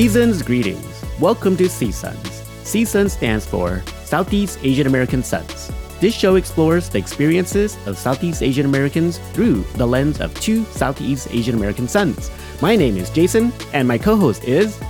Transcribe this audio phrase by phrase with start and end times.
[0.00, 1.04] Seasons greetings.
[1.20, 2.16] Welcome to CSUNS.
[2.64, 5.70] CSUN stands for Southeast Asian American Sons.
[6.00, 11.28] This show explores the experiences of Southeast Asian Americans through the lens of two Southeast
[11.32, 12.30] Asian American sons.
[12.62, 14.80] My name is Jason, and my co host is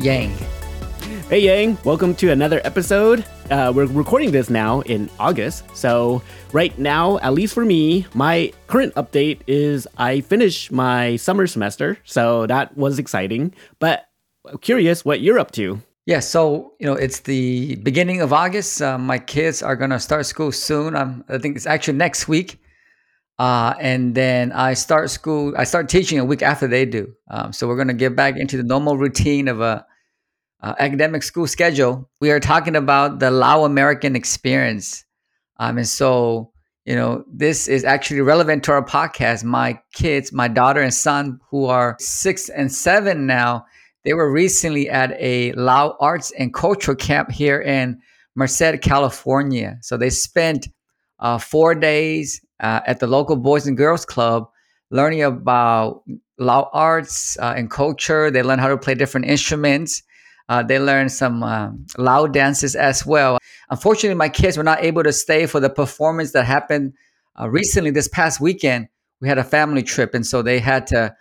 [0.00, 0.36] Yang.
[1.30, 3.24] Hey Yang, welcome to another episode.
[3.52, 8.52] Uh, we're recording this now in August, so right now, at least for me, my
[8.66, 13.54] current update is I finished my summer semester, so that was exciting.
[13.78, 14.07] But
[14.60, 15.80] curious what you're up to.
[16.06, 18.80] Yeah, so you know it's the beginning of August.
[18.80, 20.96] Uh, my kids are gonna start school soon.
[20.96, 22.58] I'm, I think it's actually next week,
[23.38, 25.54] uh, and then I start school.
[25.56, 27.12] I start teaching a week after they do.
[27.30, 29.84] Um, so we're gonna get back into the normal routine of a
[30.62, 35.04] uh, academic school schedule, we are talking about the Lao American experience.
[35.58, 36.52] Um, and so,
[36.84, 39.44] you know, this is actually relevant to our podcast.
[39.44, 43.66] My kids, my daughter and son, who are six and seven now,
[44.08, 48.00] they were recently at a Lao arts and culture camp here in
[48.36, 49.76] Merced, California.
[49.82, 50.66] So they spent
[51.18, 54.48] uh, four days uh, at the local Boys and Girls Club
[54.90, 56.04] learning about
[56.38, 58.30] Lao arts uh, and culture.
[58.30, 60.02] They learned how to play different instruments.
[60.48, 63.36] Uh, they learned some um, Lao dances as well.
[63.68, 66.94] Unfortunately, my kids were not able to stay for the performance that happened
[67.38, 68.88] uh, recently this past weekend.
[69.20, 71.14] We had a family trip, and so they had to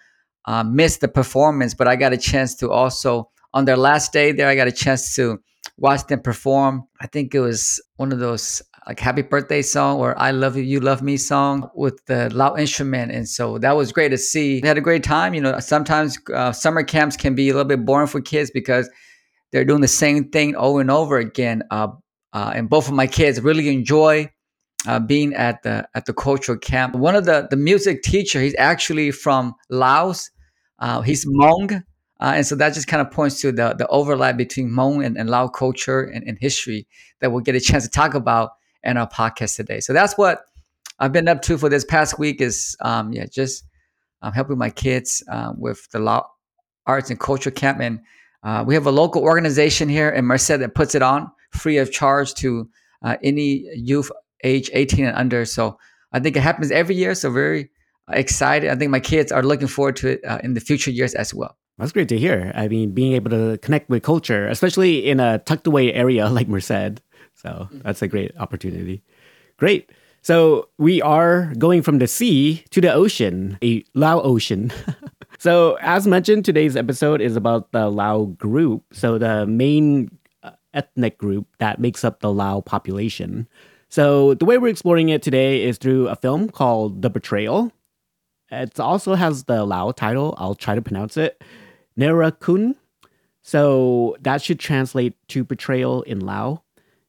[0.47, 1.73] uh, miss the performance.
[1.73, 4.71] But I got a chance to also, on their last day there, I got a
[4.71, 5.39] chance to
[5.77, 6.87] watch them perform.
[7.01, 10.63] I think it was one of those like happy birthday song or I love you,
[10.63, 13.11] you love me song with the Lao instrument.
[13.11, 14.61] And so that was great to see.
[14.61, 15.33] They had a great time.
[15.33, 18.89] You know, sometimes uh, summer camps can be a little bit boring for kids because
[19.51, 21.63] they're doing the same thing over and over again.
[21.69, 21.89] Uh,
[22.31, 24.29] uh, and both of my kids really enjoy
[24.85, 26.95] uh, being at the at the cultural camp.
[26.95, 30.29] One of the the music teacher, he's actually from Laos.
[30.79, 31.83] Uh, he's Hmong,
[32.19, 35.17] uh, and so that just kind of points to the the overlap between Hmong and,
[35.17, 36.87] and Lao culture and, and history
[37.19, 38.51] that we'll get a chance to talk about
[38.83, 39.79] in our podcast today.
[39.79, 40.41] So that's what
[40.99, 42.41] I've been up to for this past week.
[42.41, 43.65] Is um, yeah, just
[44.21, 46.29] um, helping my kids uh, with the Lao
[46.85, 47.99] arts and culture camp and
[48.43, 51.91] uh, we have a local organization here in Merced that puts it on free of
[51.91, 52.69] charge to
[53.03, 54.11] uh, any youth
[54.43, 55.45] age 18 and under.
[55.45, 55.77] So
[56.11, 57.15] I think it happens every year.
[57.15, 57.69] So very
[58.09, 58.69] excited.
[58.69, 61.33] I think my kids are looking forward to it uh, in the future years as
[61.33, 61.57] well.
[61.77, 62.51] That's great to hear.
[62.55, 66.47] I mean, being able to connect with culture, especially in a tucked away area like
[66.47, 67.01] Merced.
[67.35, 69.03] So that's a great opportunity.
[69.57, 69.91] Great.
[70.23, 74.71] So we are going from the sea to the ocean, a Lao ocean.
[75.39, 78.83] So, as mentioned, today's episode is about the Lao group.
[78.91, 80.09] So, the main
[80.41, 83.47] uh, ethnic group that makes up the Lao population.
[83.89, 87.71] So, the way we're exploring it today is through a film called The Betrayal.
[88.51, 90.35] It also has the Lao title.
[90.37, 91.41] I'll try to pronounce it
[91.97, 92.75] Nerakhoon.
[93.41, 96.63] So, that should translate to betrayal in Lao.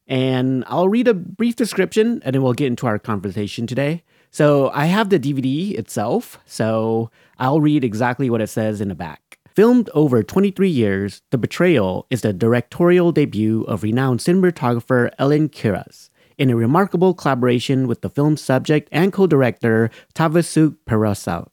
[0.06, 4.04] And I'll read a brief description and then we'll get into our conversation today.
[4.30, 8.94] So I have the DVD itself, so I'll read exactly what it says in the
[8.94, 9.38] back.
[9.54, 16.07] Filmed over 23 years, The Betrayal is the directorial debut of renowned cinematographer Ellen Kuras
[16.38, 21.48] in a remarkable collaboration with the film's subject and co-director Tavasuk Parasau.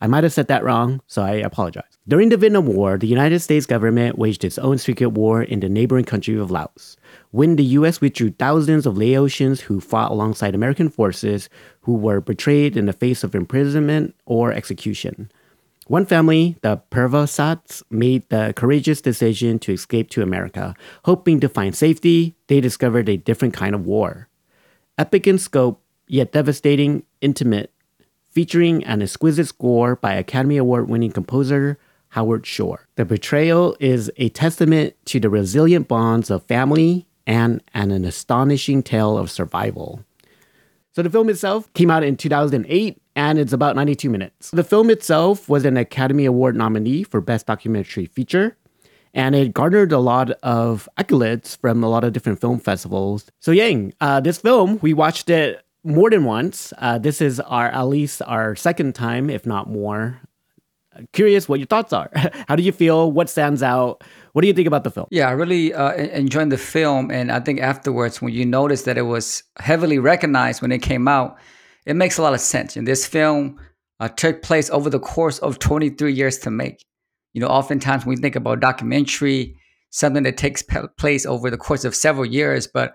[0.00, 1.96] I might have said that wrong, so I apologize.
[2.06, 5.70] During the Vietnam War, the United States government waged its own secret war in the
[5.70, 6.96] neighboring country of Laos.
[7.30, 11.48] When the US withdrew thousands of Laotians who fought alongside American forces
[11.80, 15.30] who were betrayed in the face of imprisonment or execution.
[15.88, 20.74] One family, the Pervasats, made the courageous decision to escape to America.
[21.04, 24.28] Hoping to find safety, they discovered a different kind of war.
[24.98, 27.72] Epic in scope, yet devastating, intimate,
[28.32, 32.88] featuring an exquisite score by Academy Award winning composer Howard Shore.
[32.96, 38.82] The Betrayal is a testament to the resilient bonds of family and, and an astonishing
[38.82, 40.02] tale of survival.
[40.90, 44.50] So the film itself came out in 2008 and it's about 92 minutes.
[44.52, 48.56] The film itself was an Academy Award nominee for Best Documentary Feature
[49.16, 53.24] and it garnered a lot of accolades from a lot of different film festivals.
[53.40, 56.72] So Yang, uh, this film, we watched it more than once.
[56.78, 60.20] Uh, this is our at least our second time, if not more.
[61.12, 62.10] Curious what your thoughts are.
[62.48, 63.10] How do you feel?
[63.10, 64.04] What stands out?
[64.32, 65.06] What do you think about the film?
[65.10, 68.98] Yeah, I really uh, enjoyed the film, and I think afterwards, when you noticed that
[68.98, 71.38] it was heavily recognized when it came out,
[71.86, 72.76] it makes a lot of sense.
[72.76, 73.58] And this film
[74.00, 76.84] uh, took place over the course of 23 years to make.
[77.32, 79.56] You know, oftentimes when we think about documentary,
[79.90, 80.62] something that takes
[80.98, 82.92] place over the course of several years, but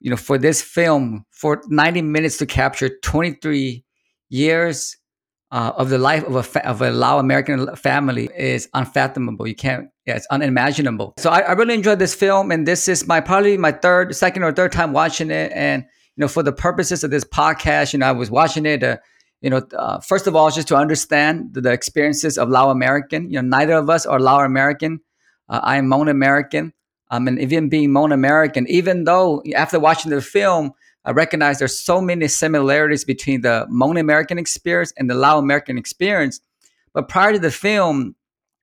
[0.00, 3.84] you know, for this film, for 90 minutes to capture 23
[4.28, 4.96] years
[5.52, 9.46] uh, of the life of a fa- of a Lao American family is unfathomable.
[9.46, 11.14] You can't, yeah, it's unimaginable.
[11.18, 14.42] So I, I, really enjoyed this film, and this is my probably my third, second
[14.42, 15.52] or third time watching it.
[15.54, 15.84] And
[16.16, 18.82] you know, for the purposes of this podcast, you know, I was watching it.
[18.82, 18.98] Uh,
[19.40, 23.28] you know, uh, first of all, just to understand the, the, experiences of Lao American.
[23.28, 25.00] You know, neither of us are Lao American.
[25.48, 26.72] Uh, I am Hmong American.
[27.10, 30.72] I um, and even being Hmong American, even though after watching the film,
[31.04, 35.76] I recognize there's so many similarities between the Hmong American experience and the Lao American
[35.76, 36.40] experience.
[36.94, 38.14] But prior to the film,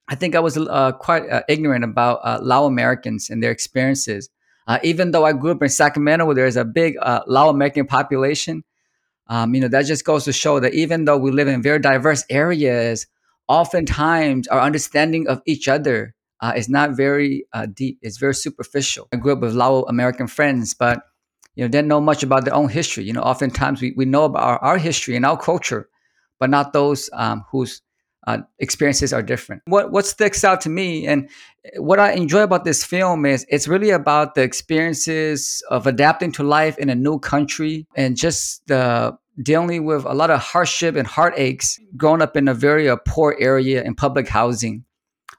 [0.07, 4.29] I think I was uh, quite uh, ignorant about uh, Lao Americans and their experiences.
[4.69, 7.87] Uh, even though I grew up in Sacramento, where there's a big uh, Lao American
[7.87, 8.63] population,
[9.27, 11.79] um, you know that just goes to show that even though we live in very
[11.79, 13.07] diverse areas,
[13.47, 17.97] oftentimes our understanding of each other uh, is not very deep.
[18.03, 19.07] It's very superficial.
[19.11, 21.01] I grew up with Lao American friends, but
[21.55, 23.05] you know, didn't know much about their own history.
[23.05, 25.89] You know, oftentimes we, we know about our, our history and our culture,
[26.39, 27.81] but not those um, whose
[28.29, 29.61] uh, experiences are different.
[29.65, 31.29] What what sticks out to me and
[31.77, 36.43] what I enjoy about this film is it's really about the experiences of adapting to
[36.43, 41.07] life in a new country and just the dealing with a lot of hardship and
[41.07, 44.83] heartaches growing up in a very uh, poor area in public housing.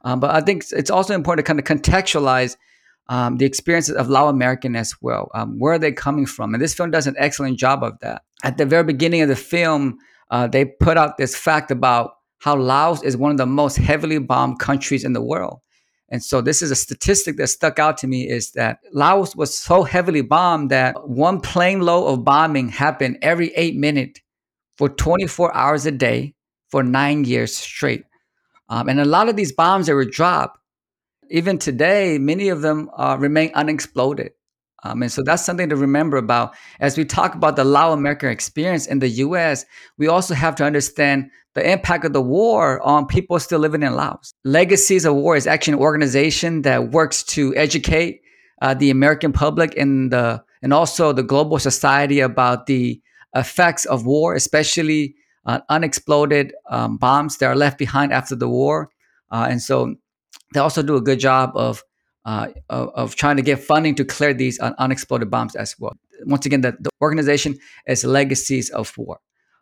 [0.03, 2.57] Um, but I think it's also important to kind of contextualize
[3.09, 5.31] um, the experiences of Lao American as well.
[5.35, 6.55] Um, where are they coming from?
[6.55, 8.23] And this film does an excellent job of that.
[8.43, 9.99] At the very beginning of the film,
[10.31, 14.19] uh, they put out this fact about how Laos is one of the most heavily
[14.19, 15.61] bombed countries in the world.
[16.09, 19.57] And so this is a statistic that stuck out to me is that Laos was
[19.57, 24.21] so heavily bombed that one plane load of bombing happened every eight minutes
[24.77, 26.35] for 24 hours a day
[26.69, 28.05] for nine years straight.
[28.69, 30.59] Um, and a lot of these bombs that were dropped
[31.31, 34.33] even today, many of them uh, remain unexploded.
[34.83, 36.55] Um, and so that's something to remember about.
[36.81, 39.65] As we talk about the Lao American experience in the US,
[39.99, 43.95] we also have to understand the impact of the war on people still living in
[43.95, 44.33] Laos.
[44.45, 48.21] Legacies of War is actually an organization that works to educate
[48.63, 53.01] uh, the American public and the and also the global society about the
[53.35, 55.15] effects of war, especially
[55.47, 58.91] uh, unexploded um, bombs that are left behind after the war.
[59.31, 59.95] Uh, and so
[60.53, 61.83] they also do a good job of
[62.27, 65.97] uh, of, of, trying to get funding to clear these un- unexploded bombs as well.
[66.27, 67.57] Once again, the, the organization
[67.87, 69.19] is Legacies of War.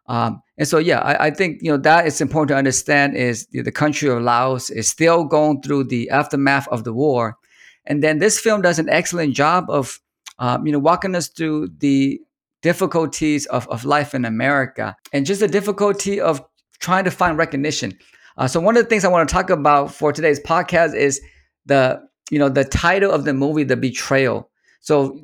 [0.09, 3.47] Um, and so, yeah, I, I, think you know that it's important to understand is
[3.49, 7.37] the, the, country of Laos is still going through the aftermath of the war,
[7.85, 10.01] and then this film does an excellent job of
[10.39, 12.19] um, you know walking us through the
[12.63, 16.43] difficulties of, of life in America and just the difficulty of
[16.81, 17.97] trying to find recognition.
[18.37, 21.21] Uh, so one of the things I want to talk about for today's podcast is
[21.67, 22.01] the
[22.31, 24.49] you know the title of the movie, The Betrayal.
[24.81, 25.21] So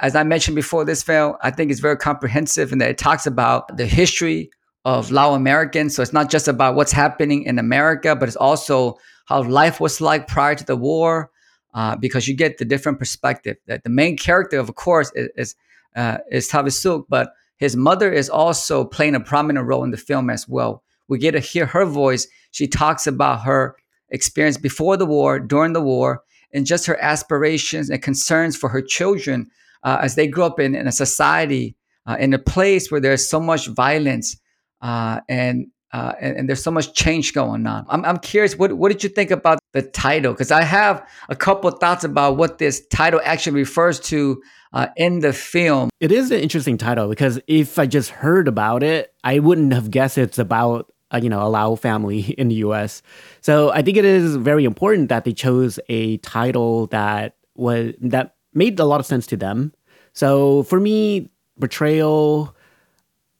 [0.00, 3.26] as I mentioned before, this film I think is very comprehensive in that it talks
[3.26, 4.50] about the history
[4.84, 5.96] of Lao Americans.
[5.96, 10.00] So it's not just about what's happening in America, but it's also how life was
[10.00, 11.30] like prior to the war,
[11.74, 13.56] uh, because you get the different perspective.
[13.66, 15.54] That the main character, of course, is is,
[15.94, 20.30] uh, is Thavisouk, but his mother is also playing a prominent role in the film
[20.30, 22.26] as well we get to hear her voice.
[22.50, 23.76] She talks about her
[24.10, 28.82] experience before the war, during the war, and just her aspirations and concerns for her
[28.82, 29.50] children
[29.82, 33.28] uh, as they grow up in, in a society, uh, in a place where there's
[33.28, 34.36] so much violence
[34.80, 37.84] uh, and, uh, and, and there's so much change going on.
[37.88, 40.32] I'm, I'm curious, what, what did you think about the title?
[40.32, 44.42] Because I have a couple thoughts about what this title actually refers to
[44.72, 45.90] uh, in the film.
[46.00, 49.90] It is an interesting title because if I just heard about it, I wouldn't have
[49.90, 53.02] guessed it's about uh, you know, a Lao family in the US.
[53.40, 58.35] So I think it is very important that they chose a title that was that
[58.56, 59.72] made a lot of sense to them.
[60.12, 62.54] So for me, betrayal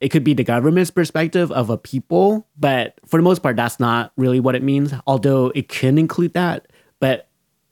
[0.00, 3.80] it could be the government's perspective of a people, but for the most part that's
[3.80, 6.66] not really what it means, although it can include that.
[7.00, 7.28] But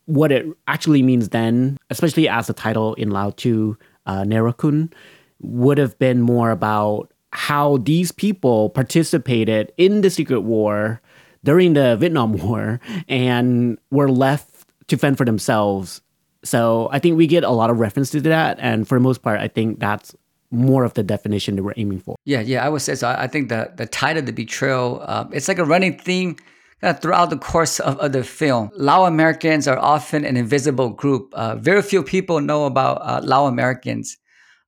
[0.07, 4.93] what it actually means then, especially as the title in Lao 2, uh, Nerakhoon,
[5.41, 11.01] would have been more about how these people participated in the secret war
[11.43, 16.01] during the Vietnam War and were left to fend for themselves.
[16.45, 19.23] So I think we get a lot of reference to that, and for the most
[19.23, 20.15] part, I think that's
[20.51, 22.17] more of the definition that we're aiming for.
[22.25, 23.09] Yeah, yeah, I would say so.
[23.09, 26.37] I think the the title, the betrayal, uh, it's like a running theme
[26.81, 28.71] kind of throughout the course of, of the film.
[28.75, 31.33] Lao Americans are often an invisible group.
[31.35, 34.17] Uh, very few people know about uh, Lao Americans.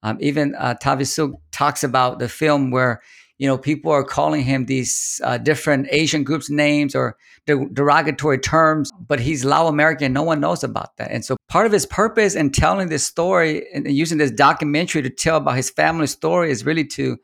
[0.02, 3.02] Um, even uh, Thavisouk talks about the film where
[3.38, 7.16] you know people are calling him these uh, different Asian groups names or
[7.46, 10.12] de- derogatory terms, but he's Lao American.
[10.12, 13.66] No one knows about that, and so part of his purpose in telling this story
[13.72, 17.18] and using this documentary to tell about his family story is really to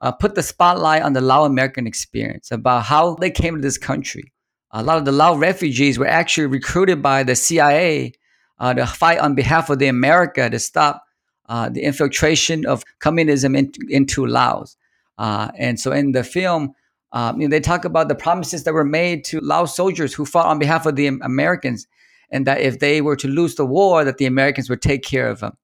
[0.00, 3.78] uh, put the spotlight on the Lao American experience about how they came to this
[3.78, 4.32] country.
[4.70, 8.12] A lot of the Lao refugees were actually recruited by the CIA
[8.58, 11.02] uh, to fight on behalf of the America to stop
[11.48, 14.76] uh, the infiltration of communism in, into Laos.
[15.18, 16.74] Uh, and so in the film,
[17.12, 20.26] um, you know, they talk about the promises that were made to Lao soldiers who
[20.26, 21.86] fought on behalf of the Americans,
[22.30, 25.28] and that if they were to lose the war, that the Americans would take care
[25.28, 25.56] of them.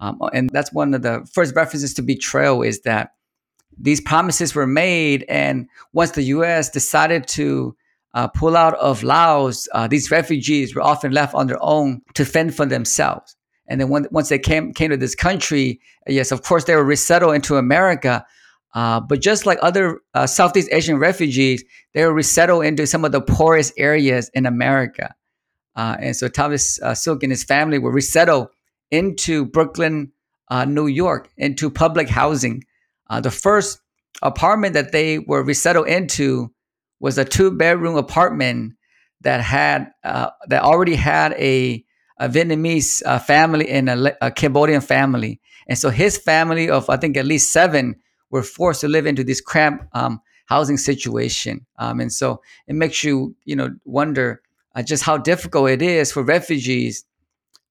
[0.00, 3.12] Um, and that's one of the first references to betrayal is that
[3.80, 6.70] these promises were made, and once the U.S.
[6.70, 7.76] decided to
[8.14, 12.24] uh, pull out of Laos, uh, these refugees were often left on their own to
[12.24, 13.36] fend for themselves.
[13.68, 16.84] And then when, once they came came to this country, yes, of course they were
[16.84, 18.24] resettled into America.
[18.74, 23.12] Uh, but just like other uh, Southeast Asian refugees, they were resettled into some of
[23.12, 25.14] the poorest areas in America.
[25.74, 28.48] Uh, and so Thomas uh, Silk and his family were resettled
[28.90, 30.12] into Brooklyn,
[30.48, 32.64] uh, New York, into public housing.
[33.08, 33.80] Uh, the first
[34.22, 36.52] apartment that they were resettled into
[37.00, 38.74] was a two bedroom apartment
[39.20, 41.84] that had that already had a
[42.20, 45.40] a Vietnamese family and a, a, Cambodian family.
[45.68, 47.94] And so his family of, I think, at least seven
[48.30, 51.66] were forced to live into this cramped um, housing situation.
[51.78, 54.42] Um, and so it makes you, you know, wonder
[54.74, 57.04] uh, just how difficult it is for refugees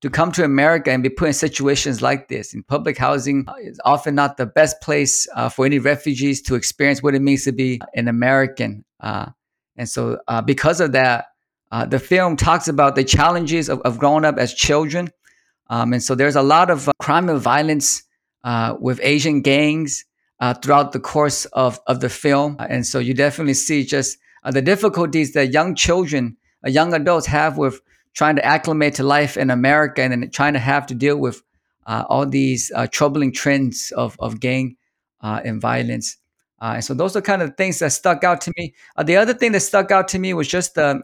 [0.01, 2.53] to come to America and be put in situations like this.
[2.53, 7.01] In public housing is often not the best place uh, for any refugees to experience
[7.01, 8.85] what it means to be an American.
[8.99, 9.27] Uh,
[9.75, 11.25] and so uh, because of that,
[11.71, 15.09] uh, the film talks about the challenges of, of growing up as children.
[15.69, 18.03] Um, and so there's a lot of uh, crime and violence
[18.43, 20.05] uh, with Asian gangs
[20.39, 22.57] uh, throughout the course of, of the film.
[22.59, 27.27] And so you definitely see just uh, the difficulties that young children, uh, young adults
[27.27, 27.81] have with
[28.13, 31.41] trying to acclimate to life in America and then trying to have to deal with
[31.85, 34.75] all these troubling trends of, of gang
[35.21, 36.17] and violence.
[36.59, 38.73] and so those are kind of things that stuck out to me.
[39.05, 41.01] the other thing that stuck out to me was just the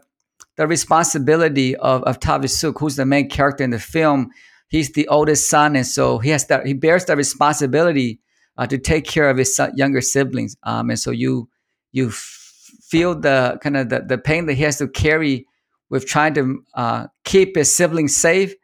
[0.56, 4.30] the responsibility of, of Thavisouk, who's the main character in the film.
[4.68, 8.20] He's the oldest son, and so he has that he bears the responsibility
[8.56, 10.56] uh, to take care of his younger siblings.
[10.62, 11.48] Um, and so you
[11.92, 15.46] you feel the kind of the, the pain that he has to carry
[15.90, 18.54] with trying to uh, keep his siblings safe.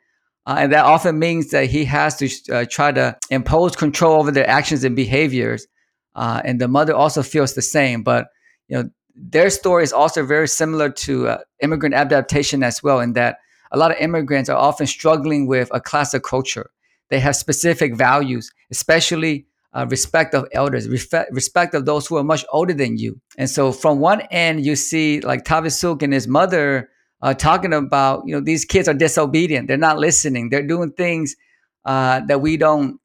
[0.47, 4.31] Uh, and that often means that he has to uh, try to impose control over
[4.31, 5.67] their actions and behaviors.
[6.15, 8.03] Uh, and the mother also feels the same.
[8.03, 8.29] But
[8.69, 13.13] you know, their story is also very similar to uh, immigrant adaptation as well, in
[13.13, 13.39] that
[13.71, 16.71] a lot of immigrants are often struggling with a classic culture.
[17.11, 22.25] They have specific values, especially uh, respect of elders, respect, respect of those who are
[22.25, 23.21] much older than you.
[23.39, 26.91] And so, from one end, you see like Thavisouk and his mother
[27.23, 29.69] uh, talking about, you know, these kids are disobedient.
[29.69, 30.51] They're not listening.
[30.51, 31.37] They're doing things
[31.85, 32.99] uh, that we don't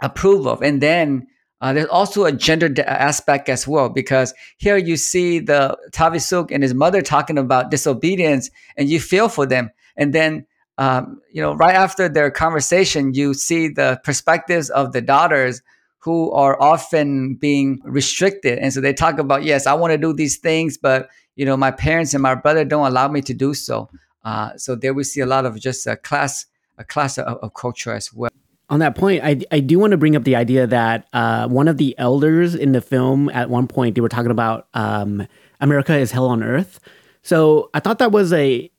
[0.00, 0.62] approve of.
[0.62, 1.26] And then
[1.60, 6.62] uh, there's also a gender aspect as well because here you see the Thavisouk and
[6.62, 9.70] his mother talking about disobedience, and you feel for them.
[9.96, 10.46] And then,
[10.78, 15.60] um, you know, right after their conversation, you see the perspectives of the daughters
[16.00, 20.12] who are often being restricted, and so they talk about, yes, I want to do
[20.12, 23.54] these things, but you know, my parents and my brother don't allow me to do
[23.54, 23.88] so.
[24.24, 27.54] Uh, so there we see a lot of just a class, a class of, of
[27.54, 28.30] culture as well
[28.70, 31.66] on that point, I, I do want to bring up the idea that uh, one
[31.66, 35.26] of the elders in the film at one point they were talking about um,
[35.60, 36.78] America is hell on earth.
[37.22, 38.70] So I thought that was a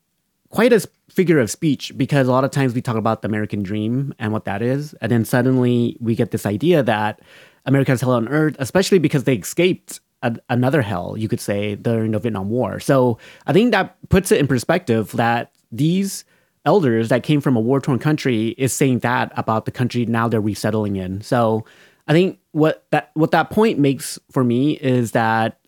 [0.48, 0.80] quite a
[1.12, 4.32] figure of speech because a lot of times we talk about the American dream and
[4.32, 7.20] what that is, and then suddenly we get this idea that
[7.66, 11.74] America is hell on earth, especially because they escaped a, another hell, you could say,
[11.76, 12.80] during the Vietnam War.
[12.80, 16.24] So I think that puts it in perspective that these
[16.64, 20.28] elders that came from a war torn country is saying that about the country now
[20.28, 21.20] they're resettling in.
[21.20, 21.64] So
[22.06, 25.58] I think what that what that point makes for me is that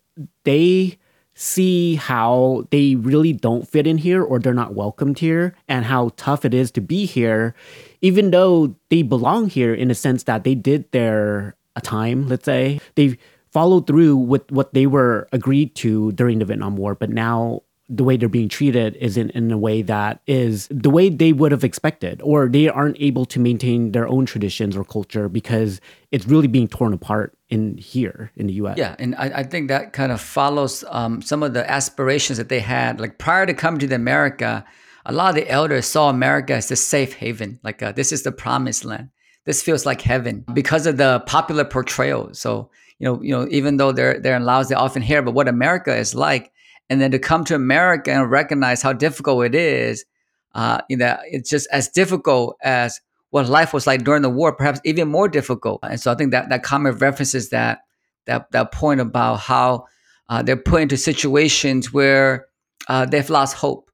[0.43, 0.97] they
[1.35, 6.09] see how they really don't fit in here or they're not welcomed here and how
[6.15, 7.53] tough it is to be here
[8.01, 12.45] even though they belong here in a sense that they did their a time let's
[12.45, 12.79] say.
[12.95, 13.17] They
[13.51, 18.03] followed through with what they were agreed to during the Vietnam War but now the
[18.03, 21.63] way they're being treated isn't in a way that is the way they would have
[21.63, 25.79] expected, or they aren't able to maintain their own traditions or culture because
[26.11, 28.77] it's really being torn apart in here in the US.
[28.77, 32.49] Yeah, and I, I think that kind of follows um, some of the aspirations that
[32.49, 32.99] they had.
[32.99, 34.65] Like prior to coming to America,
[35.05, 37.59] a lot of the elders saw America as a safe haven.
[37.63, 39.09] Like uh, this is the promised land.
[39.45, 42.33] This feels like heaven because of the popular portrayal.
[42.33, 45.33] So you know, you know, even though they're they're in Laos, they often hear but
[45.33, 46.51] what America is like
[46.89, 50.05] and then to come to America and recognize how difficult it is,
[50.53, 53.01] uh, you know, it's just as difficult as
[53.31, 55.79] what life was like during the war, perhaps even more difficult.
[55.83, 57.79] And so I think that that comment references that
[58.27, 59.85] that that point about how
[60.29, 62.47] uh, they're put into situations where
[62.87, 63.91] uh, they've lost hope.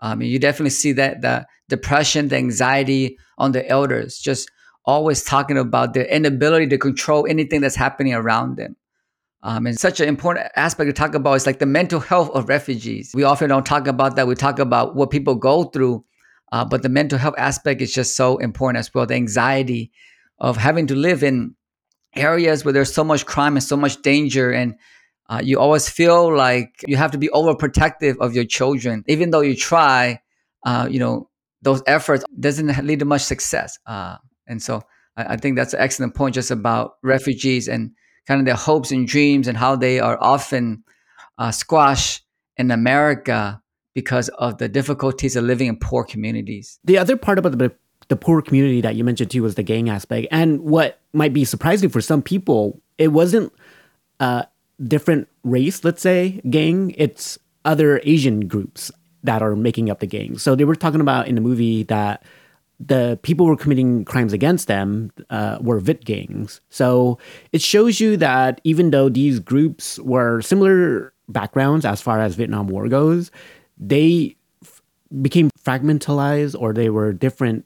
[0.00, 4.50] I mean, you definitely see that the depression, the anxiety on the elders, just
[4.84, 8.76] always talking about their inability to control anything that's happening around them.
[9.44, 12.48] Um, and such an important aspect to talk about is like the mental health of
[12.48, 13.12] refugees.
[13.14, 14.26] We often don't talk about that.
[14.26, 16.02] We talk about what people go through,
[16.50, 19.04] uh, but the mental health aspect is just so important as well.
[19.04, 19.92] The anxiety
[20.38, 21.54] of having to live in
[22.16, 24.76] areas where there's so much crime and so much danger, and
[25.28, 29.42] uh, you always feel like you have to be overprotective of your children, even though
[29.42, 30.20] you try.
[30.64, 31.28] Uh, you know,
[31.60, 33.78] those efforts doesn't lead to much success.
[33.84, 34.80] Uh, and so
[35.18, 37.90] I, I think that's an excellent point just about refugees and
[38.26, 40.82] kind of their hopes and dreams and how they are often
[41.38, 42.22] uh, squashed
[42.56, 43.60] in America
[43.94, 46.78] because of the difficulties of living in poor communities.
[46.84, 47.72] The other part about the
[48.08, 51.44] the poor community that you mentioned too was the gang aspect, and what might be
[51.44, 53.50] surprising for some people, it wasn't
[54.20, 54.46] a
[54.86, 56.94] different race, let's say, gang.
[56.98, 58.90] It's other Asian groups
[59.22, 60.36] that are making up the gang.
[60.36, 62.22] So they were talking about in the movie that
[62.80, 66.60] the people who were committing crimes against them uh, were Vit gangs.
[66.70, 67.18] So
[67.52, 72.66] it shows you that even though these groups were similar backgrounds as far as Vietnam
[72.68, 73.30] War goes,
[73.78, 74.82] they f-
[75.22, 77.64] became fragmentalized or they were different.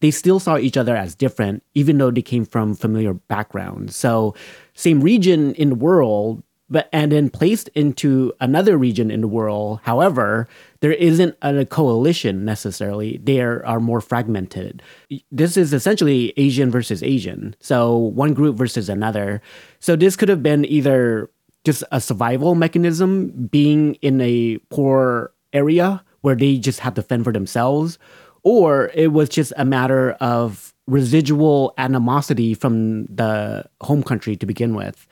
[0.00, 3.96] They still saw each other as different, even though they came from familiar backgrounds.
[3.96, 4.34] So,
[4.74, 6.42] same region in the world,
[6.74, 9.78] but and then placed into another region in the world.
[9.84, 10.48] However,
[10.80, 13.20] there isn't a coalition necessarily.
[13.22, 14.82] They are, are more fragmented.
[15.30, 17.54] This is essentially Asian versus Asian.
[17.60, 19.40] So one group versus another.
[19.78, 21.30] So this could have been either
[21.62, 27.22] just a survival mechanism being in a poor area where they just have to fend
[27.22, 28.00] for themselves,
[28.42, 34.74] or it was just a matter of residual animosity from the home country to begin
[34.74, 35.06] with.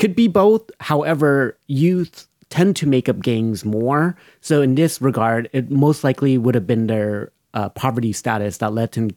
[0.00, 0.62] Could be both.
[0.80, 4.16] However, youth tend to make up gangs more.
[4.40, 8.72] So in this regard, it most likely would have been their uh, poverty status that
[8.72, 9.10] led them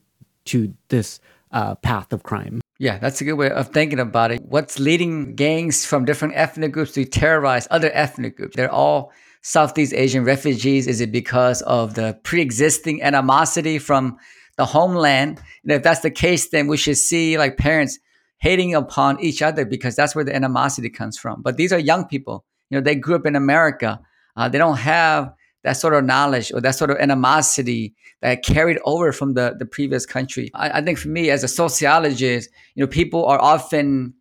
[0.46, 2.60] to this uh, path of crime.
[2.80, 4.42] Yeah, that's a good way of thinking about it.
[4.44, 8.56] What's leading gangs from different ethnic groups to terrorize other ethnic groups?
[8.58, 10.88] They're all Southeast Asian refugees.
[10.88, 14.18] Is it because of the pre-existing animosity from
[14.58, 15.42] the homeland?
[15.64, 18.00] And if that's the case, then we should see like parents
[18.44, 21.42] hating upon each other because that's where the animosity comes from.
[21.42, 22.44] But these are young people.
[22.70, 24.02] You know, they grew up in America.
[24.36, 28.80] Uh, they don't have that sort of knowledge or that sort of animosity that carried
[28.84, 30.52] over from the, the previous country.
[30.54, 34.14] I, I think for me as a sociologist, you know, people are often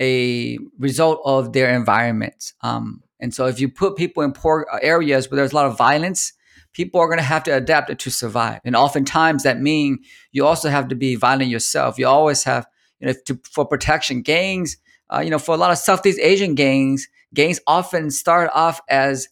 [0.00, 2.54] a result of their environment.
[2.62, 5.76] Um, and so if you put people in poor areas where there's a lot of
[5.76, 6.32] violence,
[6.72, 8.60] people are going to have to adapt to survive.
[8.64, 9.98] And oftentimes that means
[10.30, 11.98] you also have to be violent yourself.
[11.98, 12.66] You always have
[13.02, 14.22] you know, to, for protection.
[14.22, 14.76] Gangs,
[15.12, 19.28] uh, you know, for a lot of Southeast Asian gangs, gangs often start off as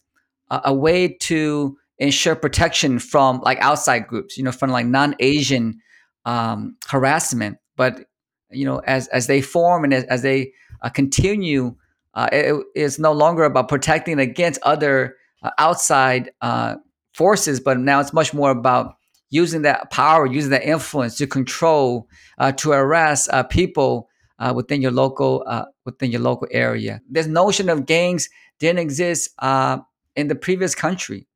[0.49, 5.79] a, a way to ensure protection from like outside groups, you know, from like non-Asian
[6.25, 7.57] um, harassment.
[7.77, 8.05] But
[8.51, 11.75] you know, as as they form and as, as they uh, continue,
[12.13, 16.75] uh, it is no longer about protecting against other uh, outside uh,
[17.13, 18.95] forces, but now it's much more about
[19.31, 24.81] using that power, using that influence to control, uh, to arrest uh, people uh, within
[24.81, 27.01] your local uh, within your local area.
[27.09, 29.79] This notion of gangs didn't exist uh,
[30.15, 31.27] in the previous country,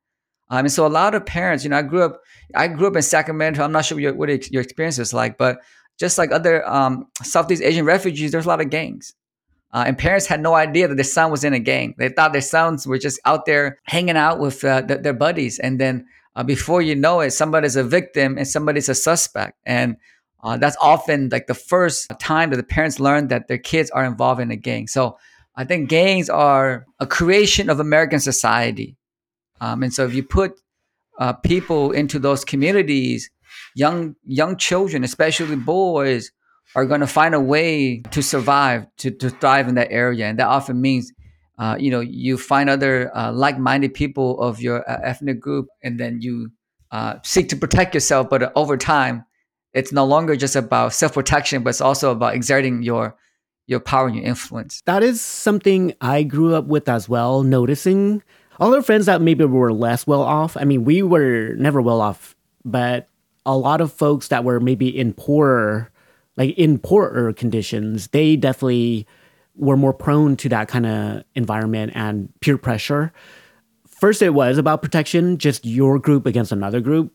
[0.49, 2.21] um, and so a lot of parents, you know, I grew up,
[2.53, 3.63] I grew up in Sacramento.
[3.63, 5.59] I'm not sure what your, what your experience is like, but
[5.97, 9.13] just like other um, Southeast Asian refugees, there's a lot of gangs.
[9.73, 11.95] Uh, and parents had no idea that their son was in a gang.
[11.97, 15.59] They thought their sons were just out there hanging out with uh, th- their buddies.
[15.59, 16.05] And then
[16.35, 19.57] uh, before you know it, somebody's a victim and somebody's a suspect.
[19.65, 19.97] And
[20.43, 24.05] uh, that's often like the first time that the parents learn that their kids are
[24.05, 24.87] involved in a gang.
[24.87, 25.17] So
[25.55, 28.97] I think gangs are a creation of American society.
[29.61, 30.59] Um, and so if you put
[31.17, 33.29] uh, people into those communities,
[33.73, 36.31] young young children, especially boys,
[36.75, 40.25] are going to find a way to survive, to, to thrive in that area.
[40.25, 41.13] And that often means
[41.57, 45.99] uh, you know you find other uh, like-minded people of your uh, ethnic group and
[45.99, 46.51] then you
[46.91, 49.25] uh, seek to protect yourself but over time
[49.73, 53.15] it's no longer just about self-protection but it's also about exerting your
[53.67, 54.81] your power and your influence.
[54.85, 58.21] That is something i grew up with as well noticing.
[58.59, 62.01] All our friends that maybe were less well off i mean we were never well
[62.01, 63.09] off but
[63.45, 65.91] a lot of folks that were maybe in poorer
[66.37, 69.05] like in poorer conditions they definitely
[69.57, 73.13] were more prone to that kind of environment and peer pressure.
[73.87, 77.13] First, it was about protection, just your group against another group.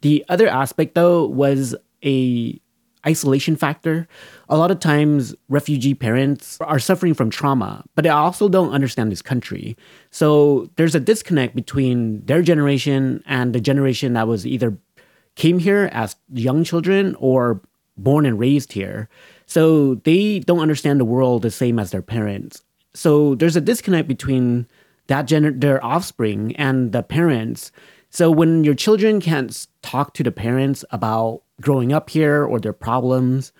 [0.00, 2.60] The other aspect, though, was a
[3.06, 4.08] isolation factor.
[4.48, 9.12] A lot of times, refugee parents are suffering from trauma, but they also don't understand
[9.12, 9.76] this country.
[10.10, 14.76] So there's a disconnect between their generation and the generation that was either
[15.36, 17.60] came here as young children or
[17.96, 19.08] born and raised here.
[19.46, 22.62] So they don't understand the world the same as their parents.
[22.94, 24.66] So there's a disconnect between
[25.06, 27.70] that gener- their offspring and the parents.
[28.10, 32.72] So when your children can't talk to the parents about growing up here or their
[32.72, 33.52] problems,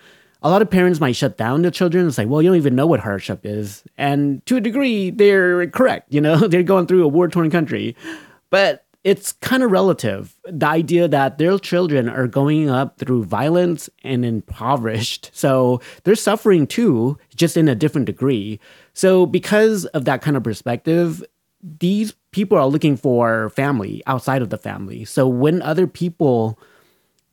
[0.42, 2.06] a lot of parents might shut down their children.
[2.06, 3.84] It's like, well, you don't even know what hardship is.
[3.96, 6.12] And to a degree, they're correct.
[6.12, 7.96] You know, they're going through a war torn country.
[8.50, 10.34] But it's kind of relative.
[10.50, 15.30] The idea that their children are going up through violence and impoverished.
[15.46, 18.58] So they're suffering too, just in a different degree.
[18.94, 21.22] So, because of that kind of perspective,
[21.62, 25.04] these people are looking for family outside of the family.
[25.04, 26.58] So, when other people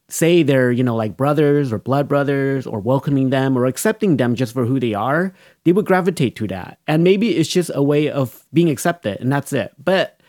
[0.10, 4.36] say they're, you know, like brothers or blood brothers or welcoming them or accepting them
[4.36, 5.34] just for who they are,
[5.64, 6.78] they would gravitate to that.
[6.88, 9.74] And maybe it's just a way of being accepted and that's it.
[9.84, 10.20] But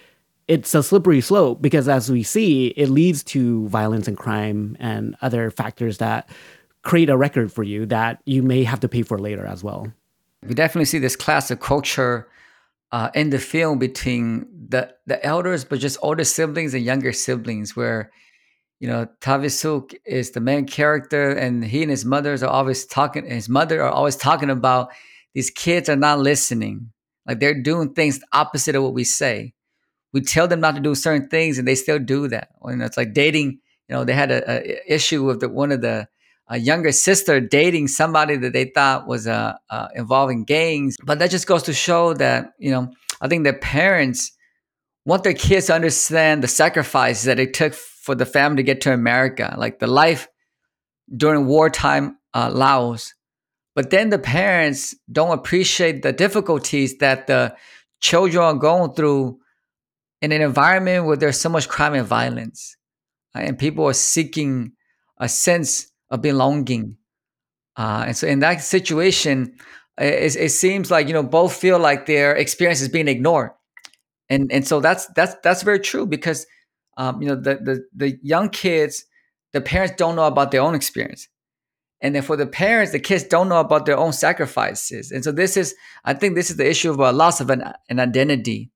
[0.47, 5.17] it's a slippery slope because as we see, it leads to violence and crime and
[5.23, 6.29] other factors that
[6.83, 9.91] create a record for you that you may have to pay for later as well.
[10.47, 12.29] We definitely see this class of culture
[12.93, 17.75] uh, in the film between the the elders, but just older siblings and younger siblings,
[17.75, 18.13] where
[18.79, 23.25] you know Thavisouk is the main character, and he and his mothers are always talking.
[23.25, 24.93] His mother are always talking about
[25.33, 26.93] these kids are not listening,
[27.27, 29.54] like they're doing things opposite of what we say
[30.15, 32.51] we tell them not to do certain things and they still do that.
[32.63, 33.59] And it's like dating.
[33.89, 36.09] You know, they had a, a issue with the, one of the
[36.49, 40.97] a younger sister dating somebody that they thought was uh, uh, involving gangs.
[41.03, 44.31] But that just goes to show that you know, I think their parents
[45.05, 48.83] want their kids to understand the sacrifices that it took for the family to get
[48.83, 50.29] to America, like the life
[51.15, 53.15] during wartime uh, Laos.
[53.75, 57.57] But then the parents don't appreciate the difficulties that the
[58.01, 59.41] children are going through
[60.25, 62.79] in an environment where there's so much crime and violence,
[63.35, 63.47] right?
[63.47, 64.73] and people are seeking
[65.19, 66.97] a sense of belonging.
[67.77, 69.55] Uh, and so, in that situation,
[69.99, 73.51] it, it, seems like you know both feel like their experience is being ignored,
[74.31, 76.47] and and so that's that's that's very true because
[76.97, 79.05] um, you know the, the the young kids,
[79.53, 81.29] the parents don't know about their own experience,
[82.01, 85.33] and then for the parents, the kids don't know about their own sacrifices, and so
[85.33, 88.71] this is I think this is the issue of a loss of an, an identity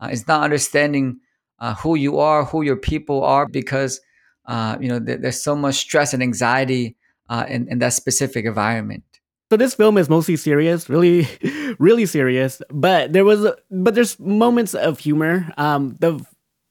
[0.00, 1.20] uh, it's not understanding
[1.58, 4.00] uh, who you are, who your people are, because
[4.46, 6.96] uh, you know th- there's so much stress and anxiety
[7.28, 9.04] uh, in, in that specific environment.
[9.50, 11.28] So this film is mostly serious, really,
[11.78, 12.62] really serious.
[12.70, 15.52] But there was, but there's moments of humor.
[15.56, 16.24] Um, the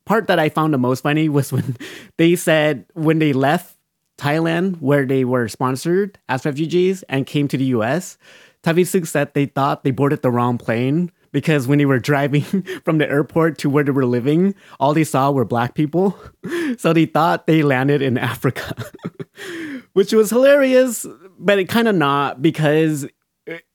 [0.06, 1.76] part that I found the most funny was when
[2.18, 3.76] they said when they left
[4.18, 8.18] Thailand, where they were sponsored as refugees, and came to the U.S.
[8.63, 12.44] Thavisouk said they thought they boarded the wrong plane because when they were driving
[12.86, 16.18] from the airport to where they were living, all they saw were black people.
[16.78, 18.76] So they thought they landed in Africa,
[19.94, 21.06] which was hilarious,
[21.39, 23.08] but it kind of not because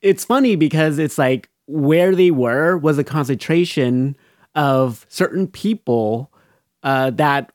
[0.01, 4.15] it's funny because it's like where they were was a concentration
[4.55, 6.31] of certain people
[6.83, 7.51] uh, that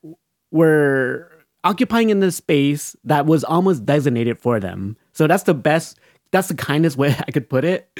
[0.51, 1.31] were
[1.65, 4.97] occupying in the space that was almost designated for them.
[5.13, 5.99] So that's the best
[6.33, 7.91] that's the kindest way I could put it.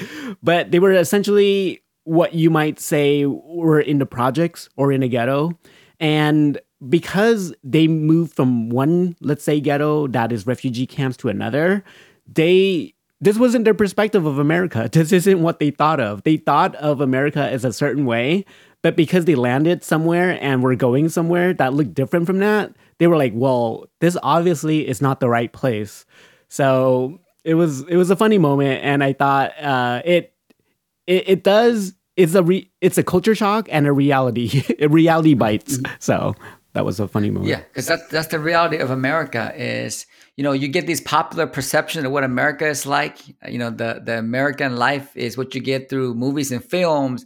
[0.41, 5.07] But they were essentially what you might say were in the projects or in a
[5.07, 5.57] ghetto.
[5.99, 6.59] And
[6.89, 11.83] because they moved from one, let's say, ghetto that is refugee camps to another,
[12.27, 14.89] they this wasn't their perspective of America.
[14.93, 16.23] This isn't what they thought of.
[16.23, 18.45] They thought of America as a certain way,
[18.81, 23.05] but because they landed somewhere and were going somewhere that looked different from that, they
[23.05, 26.05] were like, "Well, this obviously is not the right place."
[26.49, 30.33] So it was it was a funny moment, and I thought uh, it
[31.07, 35.33] it, it does it's a re, it's a culture shock and a reality a reality
[35.33, 35.77] bites.
[35.77, 35.93] Mm-hmm.
[35.99, 36.35] So
[36.73, 37.49] that was a funny moment.
[37.49, 40.05] Yeah, because that's that's the reality of America is
[40.37, 43.17] you know you get these popular perceptions of what America is like.
[43.47, 47.25] You know the the American life is what you get through movies and films,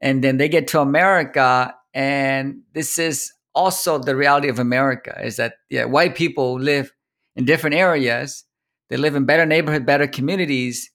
[0.00, 5.36] and then they get to America, and this is also the reality of America is
[5.36, 6.92] that yeah white people live
[7.36, 8.44] in different areas.
[8.90, 10.90] They live in better neighborhood, better communities,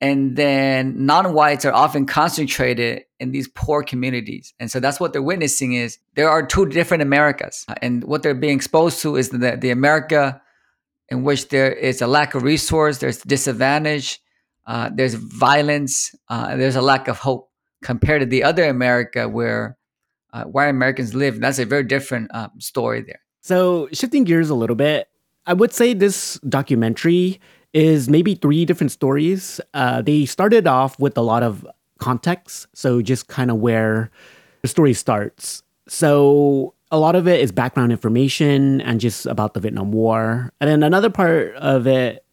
[0.00, 4.52] and then non-whites are often concentrated in these poor communities.
[4.60, 7.64] And so that's what they're witnessing is there are two different americas.
[7.80, 10.40] And what they're being exposed to is the, the america
[11.08, 14.20] in which there is a lack of resource there's disadvantage
[14.66, 17.50] uh, there's violence uh, there's a lack of hope
[17.82, 19.78] compared to the other america where
[20.32, 21.34] uh, white americans live.
[21.34, 23.20] And that's a very different um, story there.
[23.40, 25.08] So shifting gears a little bit
[25.46, 27.40] I would say this documentary
[27.76, 29.60] is maybe three different stories.
[29.74, 31.66] Uh, they started off with a lot of
[31.98, 34.10] context, so just kind of where
[34.62, 35.62] the story starts.
[35.86, 40.54] So a lot of it is background information and just about the Vietnam War.
[40.58, 42.24] And then another part of it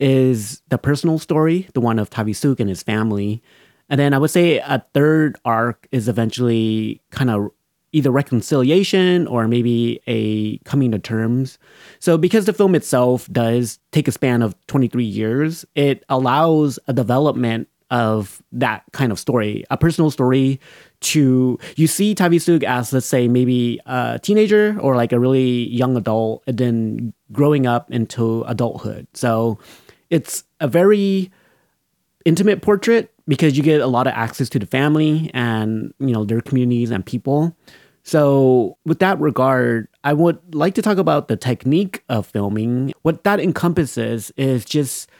[0.00, 3.42] is the personal story, the one of Thavisouk and his family.
[3.90, 7.50] And then I would say a third arc is eventually kind of
[7.92, 11.58] either reconciliation or maybe a coming to terms.
[11.98, 16.92] So, because the film itself does take a span of 23 years, it allows a
[16.92, 20.60] development of that kind of story, a personal story
[21.00, 25.96] to you see Thavisouk as let's say maybe a teenager or like a really young
[25.96, 29.06] adult and then growing up into adulthood.
[29.14, 29.58] So
[30.10, 31.30] it's a very
[32.24, 36.24] intimate portrait because you get a lot of access to the family and you know
[36.24, 37.56] their communities and people.
[38.02, 42.92] So, with that regard, I would like to talk about the technique of filming.
[43.02, 45.10] What that encompasses is just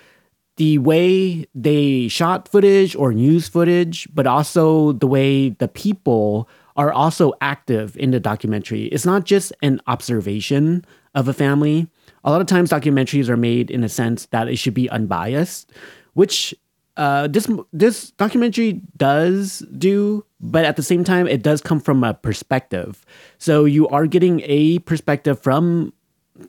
[0.56, 6.92] the way they shot footage or news footage, but also the way the people are
[6.92, 8.84] also active in the documentary.
[8.84, 11.88] It's not just an observation of a family.
[12.22, 15.72] A lot of times, documentaries are made in a sense that it should be unbiased,
[16.14, 16.54] which
[16.96, 22.02] uh, this this documentary does do, but at the same time, it does come from
[22.02, 23.04] a perspective.
[23.38, 25.92] So you are getting a perspective from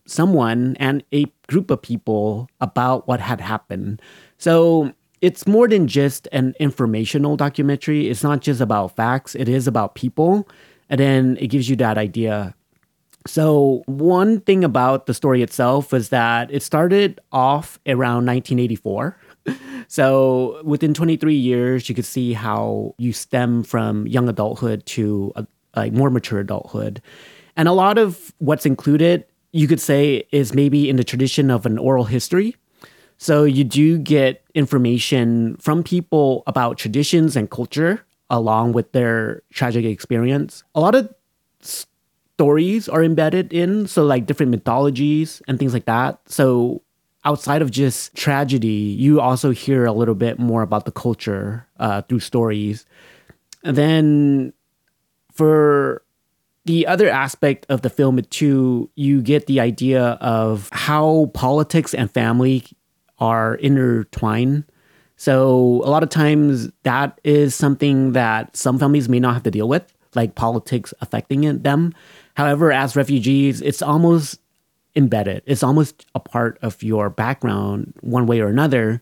[0.05, 4.01] someone and a group of people about what had happened.
[4.37, 8.09] So it's more than just an informational documentary.
[8.09, 9.35] It's not just about facts.
[9.35, 10.47] It is about people,
[10.89, 12.53] and then it gives you that idea.
[13.25, 19.17] So one thing about the story itself is that it started off around 1984
[19.87, 25.47] so within 23 years, you could see how you stem from young adulthood to a,
[25.75, 27.01] a more mature adulthood.
[27.55, 31.65] And a lot of what's included, you could say, is maybe in the tradition of
[31.65, 32.55] an oral history.
[33.17, 39.85] So you do get information from people about traditions and culture along with their tragic
[39.85, 40.63] experience.
[40.75, 41.13] A lot of
[42.37, 46.19] stories are embedded in, so like different mythologies and things like that.
[46.27, 46.83] So
[47.27, 52.01] outside of just tragedy, you also hear a little bit more about the culture uh,
[52.03, 52.85] through stories.
[53.65, 54.53] And then
[55.33, 56.03] for
[56.63, 62.09] the other aspect of the film too, you get the idea of how politics and
[62.09, 62.63] family
[63.19, 64.63] are intertwined.
[65.17, 69.51] So a lot of times that is something that some families may not have to
[69.51, 71.93] deal with, like politics affecting them.
[72.35, 74.39] However, as refugees, it's almost
[74.97, 75.43] embedded.
[75.45, 79.01] It's almost a part of your background one way or another.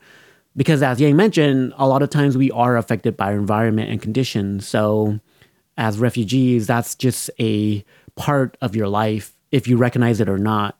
[0.57, 4.01] Because as Yang mentioned, a lot of times we are affected by our environment and
[4.01, 4.67] conditions.
[4.67, 5.19] So
[5.77, 7.83] as refugees, that's just a
[8.15, 10.77] part of your life, if you recognize it or not.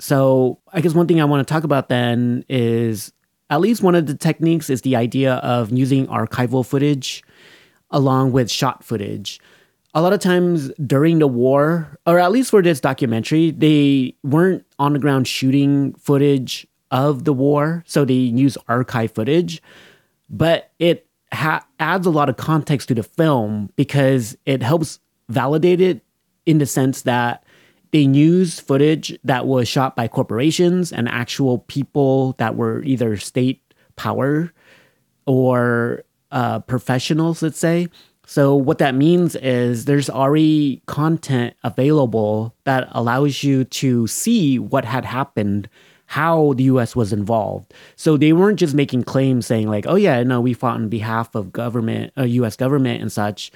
[0.00, 3.12] So I guess one thing I want to talk about then is
[3.50, 7.22] at least one of the techniques is the idea of using archival footage
[7.90, 9.40] along with shot footage
[9.98, 14.64] a lot of times during the war, or at least for this documentary, they weren't
[14.78, 19.60] on the ground shooting footage of the war, so they use archive footage.
[20.30, 25.80] But it ha- adds a lot of context to the film because it helps validate
[25.80, 26.04] it
[26.46, 27.42] in the sense that
[27.90, 33.74] they use footage that was shot by corporations and actual people that were either state
[33.96, 34.52] power
[35.26, 37.88] or uh, professionals, let's say.
[38.28, 44.84] So what that means is there's already content available that allows you to see what
[44.84, 45.66] had happened,
[46.04, 47.72] how the US was involved.
[47.96, 51.34] So they weren't just making claims saying like, "Oh yeah, no, we fought on behalf
[51.34, 53.50] of government, uh, US government and such."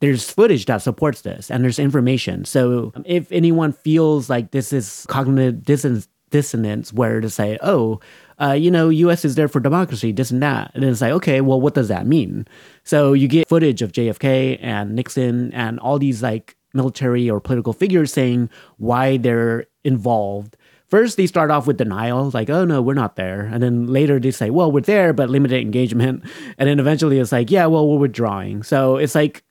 [0.00, 2.44] There's footage that supports this and there's information.
[2.44, 8.00] So if anyone feels like this is cognitive dissonance, dissonance where to say, "Oh,
[8.40, 9.24] uh, you know, U.S.
[9.24, 10.70] is there for democracy, this and that.
[10.74, 12.46] And then it's like, okay, well, what does that mean?
[12.84, 17.72] So you get footage of JFK and Nixon and all these like military or political
[17.72, 20.56] figures saying why they're involved.
[20.86, 23.42] First, they start off with denial, like, oh no, we're not there.
[23.42, 26.24] And then later they say, well, we're there, but limited engagement.
[26.56, 28.62] And then eventually it's like, yeah, well, we're withdrawing.
[28.62, 29.42] So it's like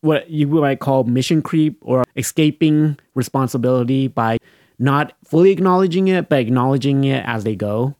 [0.00, 4.38] what you might call mission creep or escaping responsibility by
[4.80, 7.94] not fully acknowledging it, but acknowledging it as they go.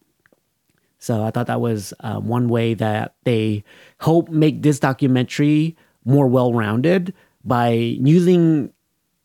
[0.98, 3.64] So I thought that was uh, one way that they
[4.00, 7.14] hope make this documentary more well-rounded
[7.44, 8.72] by using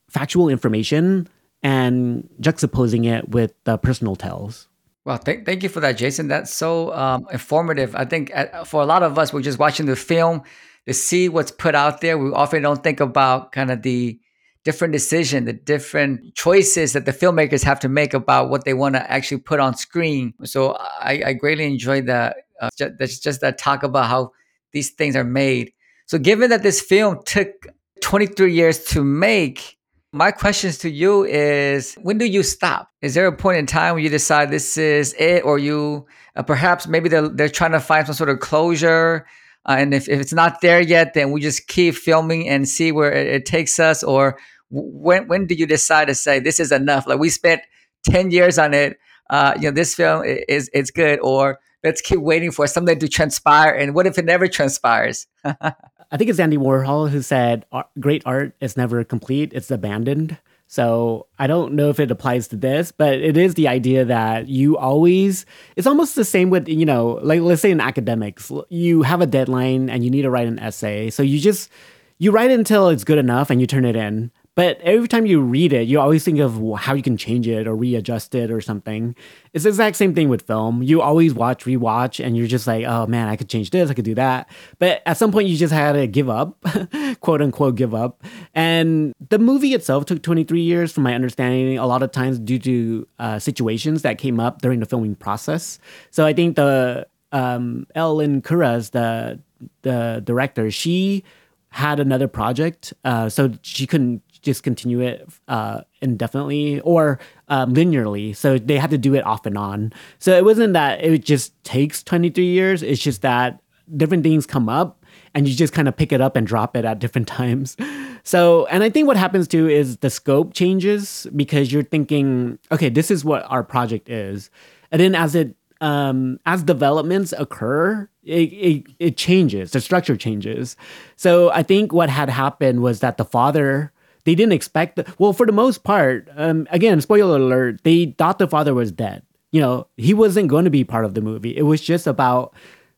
[0.10, 1.28] factual information
[1.64, 4.68] and juxtaposing it with the personal tales.
[5.06, 6.28] Well, th- thank you for that, Jason.
[6.28, 7.96] That's so um, informative.
[7.96, 10.44] I think uh, for a lot of us, we're just watching the film
[10.88, 12.18] to see what's put out there.
[12.18, 14.20] We often don't think about kind of the
[14.66, 18.96] different decision, the different choices that the filmmakers have to make about what they want
[18.96, 20.34] to actually put on screen.
[20.44, 22.38] So I, I greatly enjoyed that.
[22.60, 24.32] Uh, just, just that talk about how
[24.72, 25.72] these things are made.
[26.08, 27.68] So given that this film took
[28.02, 29.78] 23 years to make,
[30.12, 32.90] my questions to you is when do you stop?
[33.02, 36.44] Is there a point in time where you decide this is it, or you uh,
[36.44, 39.28] perhaps maybe they're, they're trying to find some sort of closure?
[39.68, 42.92] Uh, and if, if it's not there yet, then we just keep filming and see
[42.92, 44.38] where it, it takes us, or
[44.76, 47.08] when when do you decide to say this is enough?
[47.08, 47.62] Like we spent
[48.04, 48.98] ten years on it.
[49.30, 53.08] Uh, you know, this film is it's good, or let's keep waiting for something to
[53.08, 53.74] transpire.
[53.74, 55.28] And what if it never transpires?
[55.44, 57.66] I think it's Andy Warhol who said,
[58.00, 62.56] "Great art is never complete; it's abandoned." So I don't know if it applies to
[62.56, 66.86] this, but it is the idea that you always, it's almost the same with, you
[66.86, 70.48] know, like let's say in academics, you have a deadline and you need to write
[70.48, 71.12] an essay.
[71.12, 71.70] So you just,
[72.18, 74.32] you write it until it's good enough and you turn it in.
[74.56, 77.68] But every time you read it, you always think of how you can change it
[77.68, 79.14] or readjust it or something.
[79.54, 80.82] It's the exact same thing with film.
[80.82, 83.94] You always watch, rewatch, and you're just like, oh man, I could change this, I
[83.94, 84.50] could do that.
[84.80, 86.58] But at some point, you just had to give up,
[87.20, 88.24] quote unquote, give up.
[88.54, 92.60] And the movie itself took 23 years, from my understanding, a lot of times due
[92.60, 95.80] to uh, situations that came up during the filming process.
[96.12, 99.40] So I think the um, Ellen Kuras, the
[99.82, 101.24] the director, she
[101.70, 108.36] had another project, uh, so she couldn't just continue it uh, indefinitely or um, linearly.
[108.36, 109.92] So they had to do it off and on.
[110.20, 112.84] So it wasn't that it just takes 23 years.
[112.84, 113.62] It's just that
[113.98, 115.04] different things come up
[115.34, 117.76] and you just kind of pick it up and drop it at different times.
[118.24, 122.90] So, and I think what happens too is the scope changes because you're thinking, okay,
[122.90, 124.50] this is what our project is.
[124.92, 130.78] And then as it um, as developments occur, it, it, it changes, the structure changes.
[131.16, 133.92] So I think what had happened was that the father
[134.26, 138.40] they didn't expect the, well for the most part um, again spoiler alert they thought
[138.40, 141.56] the father was dead you know he wasn't going to be part of the movie
[141.56, 142.54] it was just about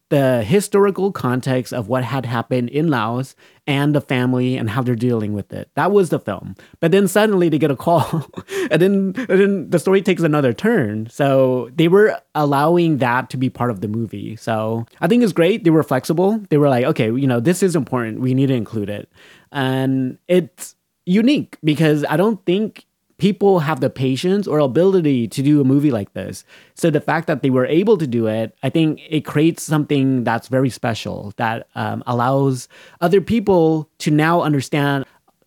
[0.09, 3.35] the historical context of what had happened in Laos
[3.65, 5.69] and the family and how they're dealing with it.
[5.75, 6.55] That was the film.
[6.79, 8.25] But then suddenly they get a call
[8.71, 11.09] and then and then the story takes another turn.
[11.09, 14.37] So they were allowing that to be part of the movie.
[14.37, 15.65] So I think it's great.
[15.65, 16.39] They were flexible.
[16.49, 18.21] They were like, okay, you know, this is important.
[18.21, 19.11] We need to include it.
[19.51, 20.76] And it's
[21.07, 22.85] unique because I don't think
[23.17, 26.43] people have the patience or ability to do a movie like this.
[26.75, 30.23] So the fact that they were able to do it, I think it creates something
[30.23, 32.67] that's very special that um, allows
[33.01, 35.05] other people to now understand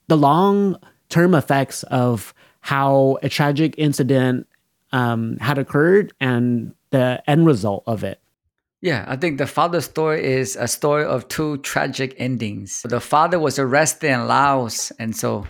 [0.09, 0.77] the long
[1.09, 4.47] term effects of how a tragic incident
[4.93, 8.20] um, had occurred and the end result of it.
[8.83, 12.81] Yeah, I think the father's story is a story of two tragic endings.
[12.83, 15.47] The father was arrested in Laos, and so,